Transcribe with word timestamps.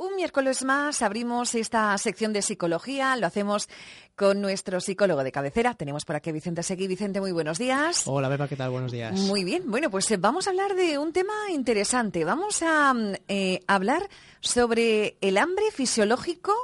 Un 0.00 0.16
miércoles 0.16 0.64
más 0.64 1.02
abrimos 1.02 1.54
esta 1.54 1.98
sección 1.98 2.32
de 2.32 2.40
psicología, 2.40 3.14
lo 3.16 3.26
hacemos 3.26 3.68
con 4.16 4.40
nuestro 4.40 4.80
psicólogo 4.80 5.22
de 5.22 5.30
cabecera. 5.30 5.74
Tenemos 5.74 6.06
por 6.06 6.16
aquí 6.16 6.30
a 6.30 6.32
Vicente 6.32 6.62
Seguí. 6.62 6.88
Vicente, 6.88 7.20
muy 7.20 7.32
buenos 7.32 7.58
días. 7.58 8.04
Hola, 8.06 8.30
Beba, 8.30 8.48
¿qué 8.48 8.56
tal? 8.56 8.70
Buenos 8.70 8.92
días. 8.92 9.12
Muy 9.20 9.44
bien. 9.44 9.70
Bueno, 9.70 9.90
pues 9.90 10.10
eh, 10.10 10.16
vamos 10.16 10.46
a 10.46 10.50
hablar 10.52 10.74
de 10.74 10.96
un 10.96 11.12
tema 11.12 11.34
interesante. 11.50 12.24
Vamos 12.24 12.62
a 12.62 12.94
mm, 12.94 13.12
eh, 13.28 13.60
hablar 13.66 14.08
sobre 14.40 15.18
el 15.20 15.36
hambre 15.36 15.66
fisiológico 15.70 16.54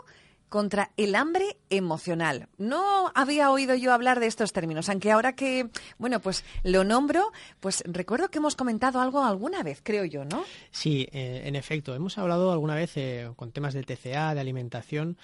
contra 0.48 0.90
el 0.96 1.14
hambre 1.14 1.56
emocional. 1.70 2.48
No 2.58 3.10
había 3.14 3.50
oído 3.50 3.74
yo 3.74 3.92
hablar 3.92 4.20
de 4.20 4.26
estos 4.26 4.52
términos, 4.52 4.88
aunque 4.88 5.12
ahora 5.12 5.34
que, 5.34 5.68
bueno, 5.98 6.20
pues 6.20 6.44
lo 6.62 6.84
nombro, 6.84 7.32
pues 7.60 7.82
recuerdo 7.86 8.30
que 8.30 8.38
hemos 8.38 8.56
comentado 8.56 9.00
algo 9.00 9.24
alguna 9.24 9.62
vez, 9.62 9.80
creo 9.82 10.04
yo, 10.04 10.24
¿no? 10.24 10.44
Sí, 10.70 11.08
eh, 11.12 11.42
en 11.44 11.56
efecto, 11.56 11.94
hemos 11.94 12.18
hablado 12.18 12.52
alguna 12.52 12.74
vez 12.74 12.96
eh, 12.96 13.30
con 13.36 13.52
temas 13.52 13.74
del 13.74 13.86
TCA, 13.86 14.34
de 14.34 14.40
alimentación, 14.40 15.18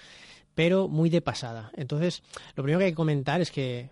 pero 0.55 0.87
muy 0.87 1.09
de 1.09 1.21
pasada. 1.21 1.71
Entonces, 1.75 2.23
lo 2.55 2.63
primero 2.63 2.79
que 2.79 2.85
hay 2.85 2.91
que 2.91 2.95
comentar 2.95 3.41
es 3.41 3.51
que 3.51 3.89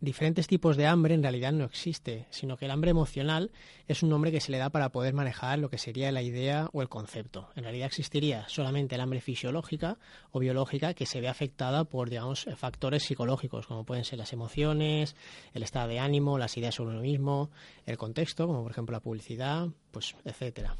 diferentes 0.00 0.46
tipos 0.46 0.76
de 0.76 0.86
hambre 0.86 1.14
en 1.14 1.22
realidad 1.22 1.52
no 1.52 1.64
existe, 1.64 2.26
sino 2.30 2.56
que 2.56 2.64
el 2.64 2.70
hambre 2.70 2.90
emocional 2.90 3.50
es 3.86 4.02
un 4.02 4.08
nombre 4.08 4.32
que 4.32 4.40
se 4.40 4.50
le 4.50 4.58
da 4.58 4.70
para 4.70 4.90
poder 4.90 5.14
manejar 5.14 5.58
lo 5.58 5.68
que 5.68 5.78
sería 5.78 6.10
la 6.10 6.22
idea 6.22 6.68
o 6.72 6.82
el 6.82 6.88
concepto. 6.88 7.50
En 7.54 7.64
realidad 7.64 7.86
existiría 7.86 8.48
solamente 8.48 8.94
el 8.94 9.00
hambre 9.00 9.20
fisiológica 9.20 9.98
o 10.30 10.40
biológica 10.40 10.94
que 10.94 11.06
se 11.06 11.20
ve 11.20 11.28
afectada 11.28 11.84
por, 11.84 12.08
digamos, 12.08 12.46
factores 12.56 13.02
psicológicos, 13.02 13.66
como 13.66 13.84
pueden 13.84 14.04
ser 14.04 14.18
las 14.18 14.32
emociones, 14.32 15.16
el 15.52 15.62
estado 15.62 15.88
de 15.88 15.98
ánimo, 15.98 16.38
las 16.38 16.56
ideas 16.56 16.74
sobre 16.74 16.94
uno 16.94 17.02
mismo, 17.02 17.50
el 17.86 17.98
contexto, 17.98 18.46
como 18.46 18.62
por 18.62 18.72
ejemplo 18.72 18.94
la 18.94 19.00
publicidad, 19.00 19.68
pues 19.90 20.14
etcétera. 20.24 20.74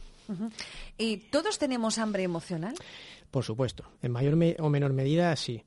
¿Y 0.96 1.16
todos 1.16 1.58
tenemos 1.58 1.98
hambre 1.98 2.22
emocional? 2.22 2.74
Por 3.30 3.44
supuesto, 3.44 3.84
en 4.02 4.12
mayor 4.12 4.38
o 4.60 4.68
menor 4.68 4.92
medida 4.92 5.34
sí. 5.36 5.64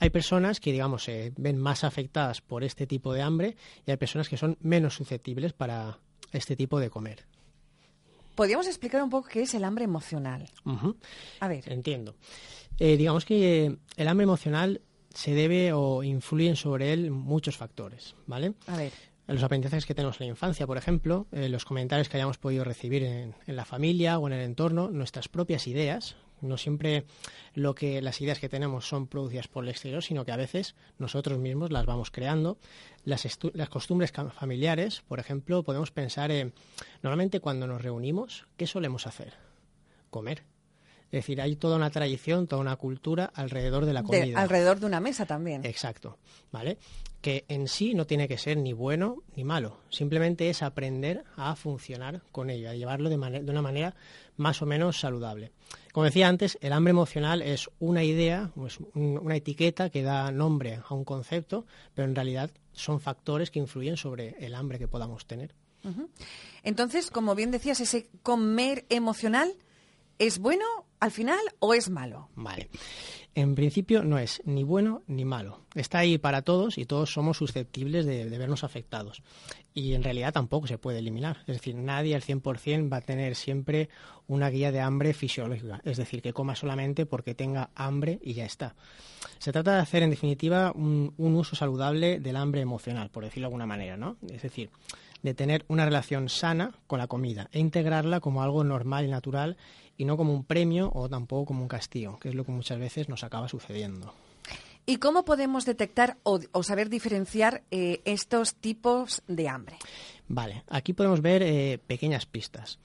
Hay 0.00 0.10
personas 0.10 0.60
que, 0.60 0.72
digamos, 0.72 1.04
se 1.04 1.32
ven 1.36 1.58
más 1.58 1.84
afectadas 1.84 2.40
por 2.40 2.64
este 2.64 2.86
tipo 2.86 3.12
de 3.12 3.22
hambre 3.22 3.56
y 3.86 3.90
hay 3.90 3.96
personas 3.98 4.28
que 4.28 4.36
son 4.36 4.56
menos 4.60 4.94
susceptibles 4.94 5.52
para 5.52 5.98
este 6.32 6.56
tipo 6.56 6.80
de 6.80 6.90
comer. 6.90 7.26
¿Podríamos 8.34 8.66
explicar 8.66 9.02
un 9.02 9.10
poco 9.10 9.28
qué 9.28 9.42
es 9.42 9.54
el 9.54 9.62
hambre 9.62 9.84
emocional? 9.84 10.48
A 11.40 11.48
ver. 11.48 11.70
Entiendo. 11.70 12.16
Eh, 12.78 12.96
digamos 12.96 13.26
que 13.26 13.76
el 13.96 14.08
hambre 14.08 14.24
emocional 14.24 14.80
se 15.12 15.34
debe 15.34 15.74
o 15.74 16.02
influyen 16.02 16.56
sobre 16.56 16.94
él 16.94 17.10
muchos 17.10 17.58
factores, 17.58 18.14
¿vale? 18.26 18.54
A 18.66 18.76
ver. 18.76 18.92
Los 19.26 19.42
aprendizajes 19.42 19.86
que 19.86 19.94
tenemos 19.94 20.20
en 20.20 20.26
la 20.26 20.30
infancia, 20.30 20.66
por 20.66 20.78
ejemplo, 20.78 21.26
eh, 21.30 21.48
los 21.48 21.64
comentarios 21.64 22.08
que 22.08 22.16
hayamos 22.16 22.38
podido 22.38 22.64
recibir 22.64 23.04
en, 23.04 23.34
la 23.46 23.64
familia 23.64 24.18
o 24.18 24.26
en 24.26 24.32
el 24.32 24.40
entorno, 24.40 24.90
nuestras 24.90 25.28
propias 25.28 25.66
ideas, 25.66 26.16
no 26.40 26.56
siempre 26.56 27.04
lo 27.54 27.74
que 27.74 28.02
las 28.02 28.20
ideas 28.20 28.38
que 28.38 28.48
tenemos 28.48 28.86
son 28.88 29.06
producidas 29.06 29.48
por 29.48 29.64
el 29.64 29.70
exterior, 29.70 30.02
sino 30.02 30.24
que 30.24 30.32
a 30.32 30.36
veces 30.36 30.74
nosotros 30.98 31.38
mismos 31.38 31.70
las 31.70 31.86
vamos 31.86 32.10
creando. 32.10 32.58
Las, 33.04 33.26
las 33.54 33.68
costumbres 33.68 34.12
familiares, 34.12 35.02
por 35.08 35.20
ejemplo, 35.20 35.62
podemos 35.62 35.90
pensar 35.90 36.30
en, 36.30 36.52
normalmente 37.02 37.40
cuando 37.40 37.66
nos 37.66 37.82
reunimos, 37.82 38.46
¿qué 38.56 38.66
solemos 38.66 39.06
hacer? 39.06 39.34
Comer. 40.10 40.42
Es 41.06 41.24
decir, 41.24 41.40
hay 41.40 41.56
toda 41.56 41.76
una 41.76 41.90
tradición, 41.90 42.46
toda 42.46 42.62
una 42.62 42.76
cultura 42.76 43.32
alrededor 43.34 43.84
de 43.84 43.92
la 43.92 44.04
comida. 44.04 44.40
alrededor 44.40 44.78
de 44.78 44.86
una 44.86 45.00
mesa 45.00 45.26
también. 45.26 45.64
Exacto, 45.64 46.18
¿vale? 46.52 46.78
Que 47.20 47.44
en 47.48 47.68
sí 47.68 47.94
no 47.94 48.06
tiene 48.06 48.28
que 48.28 48.38
ser 48.38 48.56
ni 48.56 48.72
bueno 48.72 49.22
ni 49.36 49.44
malo. 49.44 49.80
Simplemente 49.90 50.48
es 50.48 50.62
aprender 50.62 51.24
a 51.36 51.54
funcionar 51.54 52.22
con 52.32 52.48
ello, 52.48 52.70
a 52.70 52.74
llevarlo 52.74 53.10
de, 53.10 53.18
de 53.40 53.50
una 53.50 53.62
manera 53.62 53.94
más 54.36 54.62
o 54.62 54.66
menos 54.66 54.98
saludable. 54.98 55.52
Como 55.92 56.04
decía 56.04 56.28
antes, 56.28 56.56
el 56.60 56.72
hambre 56.72 56.92
emocional 56.92 57.42
es 57.42 57.68
una 57.78 58.04
idea, 58.04 58.50
es 58.66 58.78
una 58.94 59.36
etiqueta 59.36 59.90
que 59.90 60.02
da 60.02 60.30
nombre 60.32 60.80
a 60.88 60.94
un 60.94 61.04
concepto, 61.04 61.66
pero 61.94 62.08
en 62.08 62.14
realidad 62.14 62.50
son 62.72 63.00
factores 63.00 63.50
que 63.50 63.58
influyen 63.58 63.96
sobre 63.96 64.36
el 64.38 64.54
hambre 64.54 64.78
que 64.78 64.88
podamos 64.88 65.26
tener. 65.26 65.54
Entonces, 66.62 67.10
como 67.10 67.34
bien 67.34 67.50
decías, 67.50 67.80
ese 67.80 68.08
comer 68.22 68.84
emocional 68.88 69.54
¿Es 70.20 70.38
bueno 70.38 70.66
al 71.00 71.10
final 71.12 71.40
o 71.60 71.72
es 71.72 71.88
malo? 71.88 72.28
Vale. 72.34 72.68
En 73.34 73.54
principio 73.54 74.02
no 74.02 74.18
es 74.18 74.42
ni 74.44 74.64
bueno 74.64 75.02
ni 75.06 75.24
malo. 75.24 75.60
Está 75.74 76.00
ahí 76.00 76.18
para 76.18 76.42
todos 76.42 76.78
y 76.78 76.84
todos 76.84 77.12
somos 77.12 77.36
susceptibles 77.36 78.04
de, 78.04 78.28
vernos 78.28 78.64
afectados. 78.64 79.22
Y 79.72 79.94
en 79.94 80.02
realidad 80.02 80.32
tampoco 80.32 80.66
se 80.66 80.78
puede 80.78 80.98
eliminar. 80.98 81.38
Es 81.46 81.56
decir, 81.56 81.76
nadie 81.76 82.16
al 82.16 82.22
100% 82.22 82.92
va 82.92 82.96
a 82.96 83.02
tener 83.02 83.36
siempre 83.36 83.88
una 84.26 84.50
guía 84.50 84.72
de 84.72 84.80
hambre 84.80 85.14
fisiológica. 85.14 85.80
Es 85.84 85.96
decir, 85.96 86.22
que 86.22 86.32
coma 86.32 86.56
solamente 86.56 87.06
porque 87.06 87.36
tenga 87.36 87.70
hambre 87.76 88.18
y 88.20 88.34
ya 88.34 88.44
está. 88.44 88.74
Se 89.38 89.52
trata 89.52 89.74
de 89.74 89.80
hacer, 89.80 90.02
en 90.02 90.10
definitiva, 90.10 90.72
un, 90.74 91.14
un 91.16 91.36
uso 91.36 91.54
saludable 91.54 92.18
del 92.18 92.36
hambre 92.36 92.62
emocional, 92.62 93.10
por 93.10 93.24
decirlo 93.24 93.44
de 93.44 93.50
alguna 93.50 93.66
manera, 93.66 93.96
¿no? 93.96 94.16
Es 94.28 94.42
decir, 94.42 94.70
de 95.22 95.34
tener 95.34 95.64
una 95.68 95.84
relación 95.84 96.28
sana 96.28 96.72
con 96.86 96.98
la 96.98 97.06
comida 97.06 97.48
e 97.52 97.60
integrarla 97.60 98.20
como 98.20 98.42
algo 98.42 98.64
normal 98.64 99.04
y 99.04 99.08
natural 99.08 99.56
y 99.96 100.04
no 100.04 100.16
como 100.16 100.32
un 100.32 100.44
premio 100.44 100.90
o 100.94 101.08
tampoco 101.08 101.46
como 101.46 101.62
un 101.62 101.68
castigo, 101.68 102.18
que 102.18 102.30
es 102.30 102.34
lo 102.34 102.44
que 102.44 102.52
muchas 102.52 102.78
veces 102.78 103.08
nos 103.08 103.24
acaba 103.24 103.48
sucediendo. 103.48 104.14
¿Y 104.86 104.96
cómo 104.96 105.24
podemos 105.24 105.66
detectar 105.66 106.16
o, 106.22 106.40
saber 106.62 106.88
diferenciar 106.88 107.62
eh, 107.70 108.00
estos 108.04 108.54
tipos 108.54 109.22
de 109.28 109.48
hambre? 109.48 109.76
Vale, 110.26 110.64
aquí 110.68 110.94
podemos 110.94 111.20
ver 111.20 111.42
eh, 111.42 111.78
pequeñas 111.86 112.26
pistas. 112.26 112.78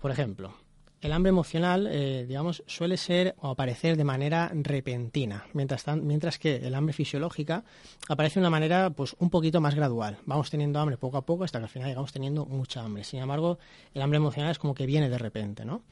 Por 0.00 0.10
ejemplo, 0.10 0.54
el 1.00 1.12
hambre 1.12 1.30
emocional, 1.30 1.86
eh, 1.86 2.24
digamos, 2.26 2.64
suele 2.66 2.96
ser 2.96 3.36
o 3.38 3.48
aparecer 3.48 3.96
de 3.96 4.02
manera 4.02 4.50
repentina, 4.52 5.46
mientras, 5.52 5.86
mientras 5.96 6.38
que 6.38 6.56
el 6.56 6.74
hambre 6.74 6.92
fisiológica 6.92 7.64
aparece 8.08 8.40
de 8.40 8.42
una 8.42 8.50
manera 8.50 8.90
pues 8.90 9.14
un 9.20 9.30
poquito 9.30 9.60
más 9.60 9.76
gradual. 9.76 10.18
Vamos 10.26 10.50
teniendo 10.50 10.80
hambre 10.80 10.96
poco 10.96 11.16
a 11.16 11.24
poco 11.24 11.44
hasta 11.44 11.58
que 11.58 11.64
al 11.64 11.70
final 11.70 11.88
llegamos 11.88 12.12
teniendo 12.12 12.46
mucha 12.46 12.82
hambre. 12.82 13.04
Sin 13.04 13.20
embargo, 13.20 13.58
el 13.94 14.02
hambre 14.02 14.16
emocional 14.16 14.50
es 14.50 14.58
como 14.58 14.74
que 14.74 14.86
viene 14.86 15.08
de 15.08 15.18
repente, 15.18 15.64
¿no? 15.64 15.82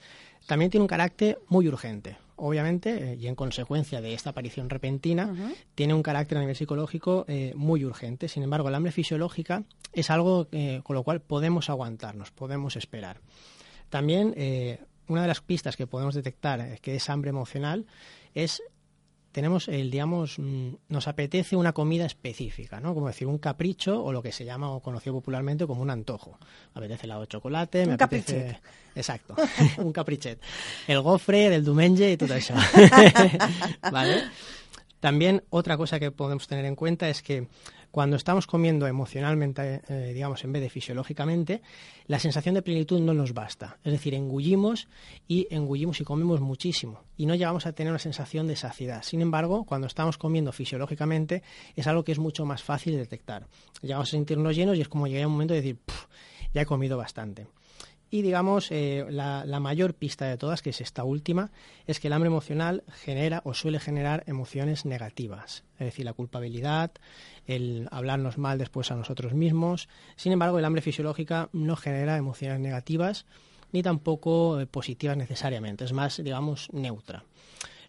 También 0.47 0.71
tiene 0.71 0.83
un 0.83 0.89
carácter 0.89 1.39
muy 1.49 1.69
urgente. 1.69 2.19
Obviamente, 2.37 3.13
eh, 3.13 3.17
y 3.19 3.29
en 3.29 3.35
consecuencia 3.35 4.01
de 4.01 4.13
esta 4.13 4.31
aparición 4.31 4.69
repentina, 4.69 5.35
tiene 5.75 5.95
un 5.95 6.03
carácter 6.03 6.39
a 6.39 6.41
nivel 6.41 6.57
psicológico 6.57 7.25
eh, 7.29 7.53
muy 7.57 7.85
urgente. 7.85 8.29
Sin 8.29 8.43
embargo, 8.43 8.69
el 8.69 8.75
hambre 8.75 8.93
fisiológica 8.93 9.63
es 9.93 10.11
algo 10.11 10.49
con 10.83 10.95
lo 10.95 11.03
cual 11.05 11.21
podemos 11.21 11.71
aguantarnos, 11.71 12.33
podemos 12.33 12.77
esperar. 12.77 13.21
También 13.89 14.35
una 15.09 15.23
de 15.23 15.29
las 15.29 15.41
pistas 15.41 15.77
que 15.77 15.87
podemos 15.87 16.15
detectar 16.15 16.61
eh, 16.61 16.79
que 16.81 16.97
es 16.97 17.11
hambre 17.11 17.31
emocional 17.31 17.87
es 18.35 18.63
tenemos 19.37 19.69
el 19.69 19.91
digamos 19.91 20.39
mm, 20.39 20.77
nos 20.89 21.09
apetece 21.09 21.57
una 21.57 21.75
comida 21.75 22.07
específica, 22.07 22.81
¿no? 22.81 22.95
Como 22.95 23.09
decir 23.09 23.29
un 23.29 23.37
capricho 23.37 24.03
o 24.03 24.11
lo 24.11 24.23
que 24.23 24.33
se 24.33 24.47
llama 24.47 24.71
o 24.71 24.81
conocido 24.81 25.15
popularmente 25.15 25.67
como 25.67 25.83
un 25.83 25.91
antojo. 25.91 26.39
Me 26.75 26.79
apetece 26.79 27.05
helado 27.05 27.21
de 27.21 27.27
chocolate, 27.27 27.83
un 27.83 27.89
me 27.89 27.95
apetece 27.95 28.61
exacto, 28.95 29.37
un 29.77 29.93
caprichet. 29.93 30.41
El 30.87 31.03
gofre 31.03 31.51
del 31.51 31.65
dumenge 31.65 32.13
y 32.13 32.17
todo 32.17 32.35
eso. 32.35 32.55
¿Vale? 33.93 34.23
También 35.01 35.45
otra 35.51 35.77
cosa 35.77 36.01
que 36.01 36.11
podemos 36.11 36.47
tener 36.49 36.65
en 36.65 36.75
cuenta 36.75 37.09
es 37.11 37.23
que 37.23 37.47
cuando 37.97 38.17
estamos 38.17 38.47
comiendo 38.47 38.87
emocionalmente, 38.87 39.81
eh, 39.89 40.13
digamos, 40.13 40.45
en 40.45 40.53
vez 40.53 40.61
de 40.61 40.69
fisiológicamente, 40.69 41.63
la 42.09 42.19
sensación 42.19 42.55
de 42.55 42.61
plenitud 42.61 43.01
no 43.01 43.15
nos 43.15 43.33
basta. 43.33 43.79
Es 43.85 43.91
decir, 43.91 44.13
engullimos 44.13 44.87
y 45.27 45.47
engullimos 45.49 45.99
y 46.03 46.05
comemos 46.05 46.43
muchísimo 46.43 47.05
y 47.17 47.25
no 47.25 47.35
llegamos 47.35 47.65
a 47.65 47.73
tener 47.73 47.91
una 47.91 47.99
sensación 47.99 48.49
de 48.49 48.57
saciedad. 48.57 49.03
Sin 49.03 49.23
embargo, 49.23 49.65
cuando 49.65 49.87
estamos 49.87 50.19
comiendo 50.19 50.53
fisiológicamente 50.53 51.43
es 51.75 51.87
algo 51.87 52.05
que 52.05 52.13
es 52.13 52.19
mucho 52.19 52.45
más 52.45 52.63
fácil 52.63 52.93
de 52.93 52.99
detectar. 52.99 53.47
Llegamos 53.81 54.09
a 54.09 54.11
sentirnos 54.11 54.55
llenos 54.55 54.77
y 54.77 54.83
es 54.83 54.91
como 54.91 55.07
llegar 55.07 55.25
a 55.25 55.29
un 55.29 55.33
momento 55.33 55.55
de 55.55 55.63
decir, 55.63 55.79
ya 56.53 56.61
he 56.61 56.67
comido 56.67 56.99
bastante. 56.99 57.47
Y 58.11 58.23
digamos, 58.23 58.71
eh, 58.71 59.05
la, 59.11 59.45
mayor 59.61 59.95
pista 59.95 60.27
de 60.27 60.37
todas, 60.37 60.63
que 60.63 60.71
es 60.71 60.81
esta 60.81 61.03
última, 61.03 61.51
es 61.87 61.99
que 61.99 62.07
el 62.07 62.13
hambre 62.13 62.29
emocional 62.29 62.85
genera 63.03 63.43
o 63.45 63.53
suele 63.53 63.81
generar 63.81 64.23
emociones 64.27 64.85
negativas, 64.85 65.65
es 65.75 65.87
decir, 65.87 66.05
la 66.05 66.13
culpabilidad, 66.13 66.93
el 67.47 67.89
hablarnos 67.91 68.39
mal 68.39 68.59
después 68.59 68.93
a 68.93 68.97
nosotros 68.97 69.35
mismos. 69.35 69.89
Sin 70.15 70.33
embargo, 70.33 70.59
el 70.59 70.65
hambre 70.65 70.83
fisiológica 70.83 71.49
no 71.53 71.75
genera 71.75 72.17
emociones 72.17 72.61
negativas 72.61 73.27
ni 73.73 73.83
tampoco 73.83 74.61
eh, 74.61 74.67
positivas 74.67 75.17
necesariamente, 75.17 75.85
es 75.85 75.93
más, 75.93 76.23
digamos, 76.23 76.73
neutra. 76.73 77.25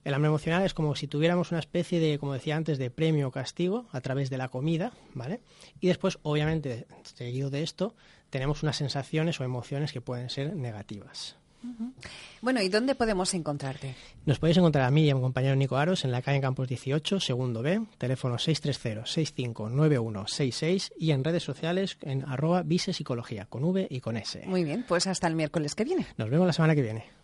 El 0.04 0.14
hambre 0.14 0.30
emocional 0.30 0.64
es 0.64 0.74
como 0.74 0.96
si 0.96 1.08
tuviéramos 1.08 1.52
una 1.52 1.60
especie 1.60 2.00
de, 2.00 2.18
como 2.18 2.34
decía 2.34 2.56
antes, 2.56 2.78
de 2.78 2.90
premio 2.90 3.28
o 3.28 3.32
castigo 3.32 3.88
a 3.92 4.00
través 4.00 4.30
de 4.30 4.38
la 4.38 4.48
comida, 4.48 4.94
¿vale? 5.14 5.42
Y 5.82 5.88
después, 5.88 6.18
obviamente, 6.24 6.88
seguido 7.04 7.50
de 7.50 7.62
esto, 7.62 7.94
tenemos 8.30 8.64
unas 8.64 8.78
sensaciones 8.78 9.40
o 9.40 9.44
emociones 9.44 9.92
que 9.92 10.02
pueden 10.02 10.30
ser 10.30 10.56
negativas. 10.56 11.38
Bueno, 12.42 12.62
¿y 12.62 12.70
dónde 12.70 12.96
podemos 12.96 13.34
encontrarte? 13.34 13.96
Nos 14.26 14.40
podéis 14.40 14.58
encontrar 14.58 14.86
a 14.86 14.92
mí 14.92 15.04
y 15.06 15.10
a 15.10 15.16
mi 15.16 15.22
compañero 15.22 15.56
Nico 15.56 15.76
Aros 15.78 16.04
en 16.06 16.12
la 16.12 16.22
calle 16.22 16.40
Campos 16.40 16.68
18, 16.68 17.20
segundo 17.20 17.64
B, 17.64 17.82
teléfono 17.98 18.36
630-659166 18.36 20.92
y 20.98 21.10
en 21.12 21.24
redes 21.24 21.44
sociales 21.44 21.98
en 22.02 22.26
arroba 22.26 22.64
visepsicología, 22.64 23.46
con 23.46 23.64
V 23.64 23.88
y 23.90 24.02
con 24.02 24.18
S. 24.18 24.44
Muy 24.46 24.64
bien, 24.64 24.86
pues 24.88 25.08
hasta 25.08 25.26
el 25.28 25.34
miércoles 25.36 25.74
que 25.76 25.84
viene. 25.84 26.06
Nos 26.18 26.30
vemos 26.30 26.46
la 26.48 26.54
semana 26.54 26.76
que 26.76 26.84
viene. 26.84 27.17